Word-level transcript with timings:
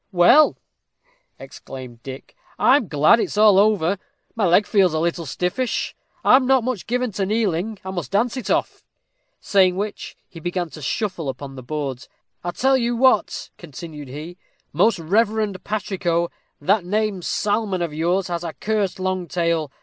"Well," 0.11 0.57
exclaimed 1.37 2.01
Dick, 2.01 2.35
"I'm 2.57 2.87
glad 2.87 3.19
it's 3.19 3.37
all 3.37 3.59
over. 3.59 3.99
My 4.35 4.47
leg 4.47 4.65
feels 4.65 4.95
a 4.95 4.99
little 4.99 5.27
stiffish. 5.27 5.95
I'm 6.25 6.47
not 6.47 6.63
much 6.63 6.87
given 6.87 7.11
to 7.11 7.25
kneeling. 7.27 7.77
I 7.85 7.91
must 7.91 8.09
dance 8.09 8.35
it 8.35 8.49
off;" 8.49 8.83
saying 9.41 9.75
which, 9.75 10.17
he 10.27 10.39
began 10.39 10.71
to 10.71 10.81
shuffle 10.81 11.29
upon 11.29 11.53
the 11.53 11.61
boards. 11.61 12.09
"I 12.43 12.49
tell 12.49 12.77
you 12.77 12.95
what," 12.95 13.51
continued 13.59 14.07
he, 14.07 14.39
"most 14.73 14.97
reverend 14.97 15.63
patrico, 15.63 16.31
that 16.59 16.83
same 16.83 17.21
'salmon' 17.21 17.83
of 17.83 17.93
yours 17.93 18.27
has 18.27 18.43
a 18.43 18.53
cursed 18.53 18.99
long 18.99 19.27
tail. 19.27 19.69